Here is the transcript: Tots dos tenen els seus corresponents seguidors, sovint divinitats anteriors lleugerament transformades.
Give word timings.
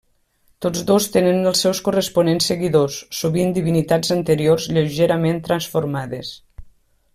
Tots 0.65 0.79
dos 0.91 1.07
tenen 1.15 1.49
els 1.51 1.61
seus 1.65 1.81
corresponents 1.87 2.47
seguidors, 2.53 2.97
sovint 3.19 3.55
divinitats 3.59 4.15
anteriors 4.19 4.67
lleugerament 4.79 5.39
transformades. 5.51 6.35